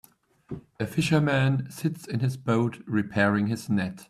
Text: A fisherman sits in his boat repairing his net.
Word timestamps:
A 0.79 0.87
fisherman 0.87 1.69
sits 1.69 2.07
in 2.07 2.21
his 2.21 2.35
boat 2.35 2.79
repairing 2.87 3.45
his 3.45 3.69
net. 3.69 3.99